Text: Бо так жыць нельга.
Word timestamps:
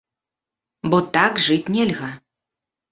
Бо 0.93 0.97
так 1.19 1.33
жыць 1.45 1.63
нельга. 1.77 2.13